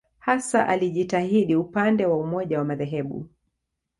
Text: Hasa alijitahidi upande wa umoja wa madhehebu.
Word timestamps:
Hasa 0.19 0.67
alijitahidi 0.67 1.55
upande 1.55 2.05
wa 2.05 2.17
umoja 2.17 2.59
wa 2.59 2.65
madhehebu. 2.65 3.29